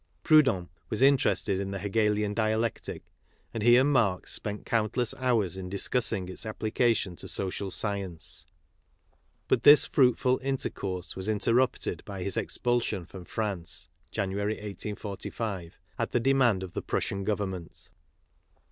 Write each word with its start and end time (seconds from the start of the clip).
Proudhon 0.23 0.69
was 0.89 1.03
interested 1.03 1.59
in 1.59 1.69
the 1.69 1.77
Hegelian 1.77 2.33
dialectic, 2.33 3.03
and 3.53 3.61
he 3.61 3.77
and 3.77 3.91
Marx 3.93 4.33
spent 4.33 4.65
countless 4.65 5.13
hours 5.13 5.57
in 5.57 5.69
discussing 5.69 6.27
its 6.27 6.43
application 6.43 7.15
to 7.17 7.27
social 7.27 7.69
science. 7.69 8.47
But 9.47 9.61
this 9.61 9.85
fruitful 9.85 10.39
intercourse 10.41 11.15
was 11.15 11.29
inter 11.29 11.53
rupted 11.53 12.03
by 12.03 12.23
his 12.23 12.35
expulsion 12.35 13.05
from 13.05 13.25
France 13.25 13.89
(January, 14.09 14.53
1845) 14.55 15.77
at 15.99 16.09
the 16.09 16.19
demand 16.19 16.63
of 16.63 16.73
the 16.73 16.81
Prussian 16.81 17.23
Government. 17.23 17.91